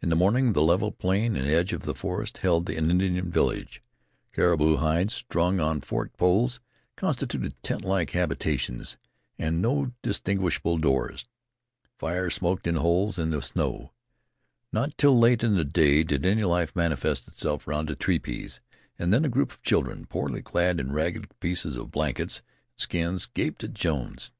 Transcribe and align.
In 0.00 0.10
the 0.10 0.14
morning 0.14 0.52
the 0.52 0.62
level 0.62 0.92
plain 0.92 1.34
and 1.34 1.48
edge 1.48 1.72
of 1.72 1.80
the 1.82 1.92
forest 1.96 2.38
held 2.38 2.70
an 2.70 2.88
Indian 2.88 3.32
village. 3.32 3.82
Caribou 4.32 4.76
hides, 4.76 5.12
strung 5.12 5.58
on 5.58 5.80
forked 5.80 6.16
poles, 6.16 6.60
constituted 6.94 7.60
tent 7.64 7.84
like 7.84 8.10
habitations 8.10 8.96
with 9.36 9.54
no 9.54 9.90
distinguishable 10.02 10.78
doors. 10.78 11.26
Fires 11.98 12.34
smoked 12.34 12.68
in 12.68 12.76
the 12.76 12.80
holes 12.80 13.18
in 13.18 13.30
the 13.30 13.42
snow. 13.42 13.90
Not 14.70 14.96
till 14.96 15.18
late 15.18 15.42
in 15.42 15.56
the 15.56 15.64
day 15.64 16.04
did 16.04 16.24
any 16.24 16.44
life 16.44 16.76
manifest 16.76 17.26
itself 17.26 17.66
round 17.66 17.88
the 17.88 17.96
tepees, 17.96 18.60
and 19.00 19.12
then 19.12 19.24
a 19.24 19.28
group 19.28 19.50
of 19.50 19.62
children, 19.62 20.06
poorly 20.06 20.42
clad 20.42 20.78
in 20.78 20.92
ragged 20.92 21.40
pieces 21.40 21.74
of 21.74 21.90
blankets 21.90 22.38
and 22.38 22.80
skins, 22.82 23.26
gaped 23.26 23.64
at 23.64 23.74
Jones. 23.74 24.30